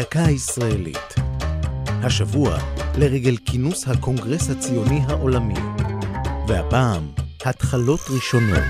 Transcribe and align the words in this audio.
דקה 0.00 0.30
ישראלית. 0.30 1.14
השבוע, 1.86 2.58
לרגל 2.98 3.36
כינוס 3.36 3.88
הקונגרס 3.88 4.50
הציוני 4.50 5.00
העולמי. 5.06 5.54
והפעם, 6.48 7.06
התחלות 7.44 8.00
ראשונות. 8.10 8.64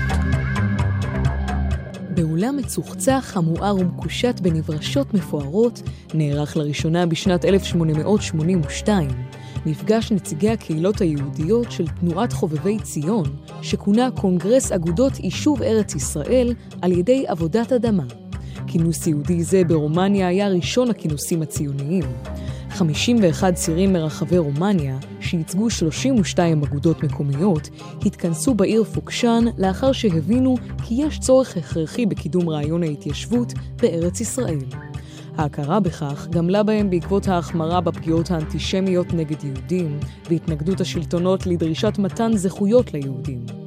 באולם 2.09 2.57
מצוחצח, 2.57 3.33
המואר 3.37 3.75
ומקושט 3.75 4.39
בנברשות 4.39 5.13
מפוארות, 5.13 5.81
נערך 6.13 6.57
לראשונה 6.57 7.05
בשנת 7.05 7.45
1882 7.45 9.09
מפגש 9.65 10.11
נציגי 10.11 10.49
הקהילות 10.49 11.01
היהודיות 11.01 11.71
של 11.71 11.87
תנועת 11.87 12.33
חובבי 12.33 12.79
ציון, 12.79 13.25
שכונה 13.61 14.09
קונגרס 14.11 14.71
אגודות 14.71 15.19
יישוב 15.19 15.61
ארץ 15.61 15.95
ישראל 15.95 16.53
על 16.81 16.91
ידי 16.91 17.25
עבודת 17.27 17.71
אדמה. 17.71 18.03
כינוס 18.67 19.07
יהודי 19.07 19.43
זה 19.43 19.63
ברומניה 19.67 20.27
היה 20.27 20.47
ראשון 20.47 20.89
הכינוסים 20.89 21.41
הציוניים. 21.41 22.03
51 22.69 23.53
צירים 23.53 23.93
מרחבי 23.93 24.37
רומניה, 24.37 24.97
שייצגו 25.19 25.69
32 25.69 26.63
אגודות 26.63 27.03
מקומיות, 27.03 27.69
התכנסו 28.05 28.53
בעיר 28.53 28.83
פוקשן 28.83 29.45
לאחר 29.57 29.91
שהבינו 29.91 30.55
כי 30.83 30.95
יש 30.97 31.19
צורך 31.19 31.57
הכרחי 31.57 32.05
בקידום 32.05 32.49
רעיון 32.49 32.83
ההתיישבות 32.83 33.53
בארץ 33.81 34.21
ישראל. 34.21 34.65
ההכרה 35.37 35.79
בכך 35.79 36.27
גמלה 36.29 36.63
בהם 36.63 36.89
בעקבות 36.89 37.27
ההחמרה 37.27 37.81
בפגיעות 37.81 38.31
האנטישמיות 38.31 39.13
נגד 39.13 39.43
יהודים 39.43 39.99
והתנגדות 40.29 40.81
השלטונות 40.81 41.47
לדרישת 41.47 41.97
מתן 41.97 42.31
זכויות 42.35 42.93
ליהודים. 42.93 43.60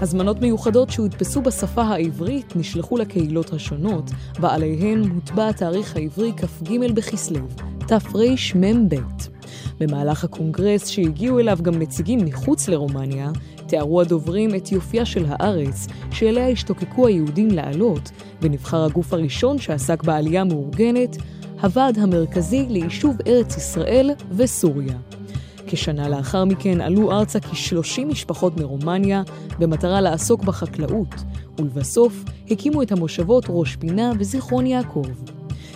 הזמנות 0.00 0.40
מיוחדות 0.40 0.90
שהודפסו 0.90 1.42
בשפה 1.42 1.82
העברית 1.82 2.56
נשלחו 2.56 2.96
לקהילות 2.96 3.52
השונות, 3.52 4.10
ועליהן 4.40 5.08
הוטבע 5.08 5.48
התאריך 5.48 5.96
העברי 5.96 6.32
כ"ג 6.36 6.92
בכסלו, 6.94 7.40
תרמ"ב. 7.86 8.94
במהלך 9.80 10.24
הקונגרס 10.24 10.88
שהגיעו 10.88 11.38
אליו 11.38 11.58
גם 11.62 11.74
נציגים 11.74 12.24
מחוץ 12.24 12.68
לרומניה, 12.68 13.30
תיארו 13.66 14.00
הדוברים 14.00 14.54
את 14.54 14.72
יופייה 14.72 15.04
של 15.04 15.24
הארץ, 15.28 15.86
שאליה 16.10 16.48
השתוקקו 16.48 17.06
היהודים 17.06 17.48
לעלות, 17.48 18.10
ונבחר 18.42 18.84
הגוף 18.84 19.12
הראשון 19.12 19.58
שעסק 19.58 20.02
בעלייה 20.02 20.44
מאורגנת, 20.44 21.16
הוועד 21.60 21.98
המרכזי 21.98 22.66
ליישוב 22.68 23.16
ארץ 23.26 23.56
ישראל 23.56 24.10
וסוריה. 24.30 24.94
כשנה 25.66 26.08
לאחר 26.08 26.44
מכן 26.44 26.80
עלו 26.80 27.12
ארצה 27.12 27.40
כ-30 27.40 28.04
משפחות 28.04 28.56
מרומניה 28.60 29.22
במטרה 29.58 30.00
לעסוק 30.00 30.44
בחקלאות, 30.44 31.14
ולבסוף 31.58 32.24
הקימו 32.50 32.82
את 32.82 32.92
המושבות 32.92 33.44
ראש 33.48 33.76
פינה 33.76 34.12
וזיכרון 34.18 34.66
יעקב. 34.66 35.06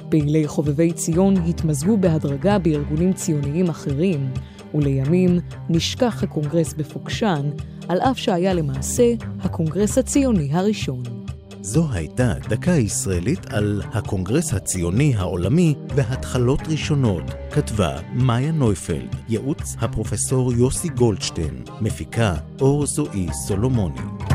פעילי 0.08 0.48
חובבי 0.48 0.92
ציון 0.92 1.36
התמזגו 1.36 1.96
בהדרגה 1.96 2.58
בארגונים 2.58 3.12
ציוניים 3.12 3.68
אחרים, 3.68 4.30
ולימים 4.74 5.40
נשכח 5.68 6.22
הקונגרס 6.22 6.74
בפוקשן, 6.74 7.50
על 7.88 8.00
אף 8.00 8.18
שהיה 8.18 8.55
למעשה 8.55 9.14
הקונגרס 9.40 9.98
הציוני 9.98 10.48
הראשון. 10.52 11.02
זו 11.60 11.86
הייתה 11.92 12.34
דקה 12.48 12.70
ישראלית 12.70 13.46
על 13.46 13.82
הקונגרס 13.92 14.55
הציוני 14.55 15.14
העולמי 15.16 15.74
והתחלות 15.94 16.60
ראשונות. 16.68 17.44
כתבה 17.55 17.97
מאיה 18.12 18.52
נויפלד, 18.52 19.16
ייעוץ 19.28 19.77
הפרופסור 19.80 20.52
יוסי 20.52 20.88
גולדשטיין, 20.88 21.64
מפיקה 21.80 22.34
אור 22.61 22.86
זועי 22.86 23.27
סולומוני. 23.33 24.33